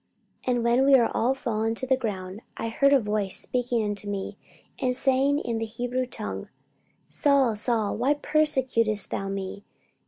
[0.47, 3.83] 44:026:014 And when we were all fallen to the earth, I heard a voice speaking
[3.85, 4.35] unto me,
[4.81, 6.49] and saying in the Hebrew tongue,
[7.07, 9.63] Saul, Saul, why persecutest thou me?